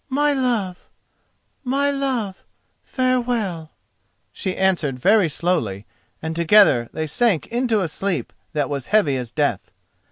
[0.09, 2.43] —my love—my love,
[2.83, 3.69] farewell!"
[4.33, 5.85] she answered very slowly,
[6.23, 9.69] and together they sank into a sleep that was heavy as death.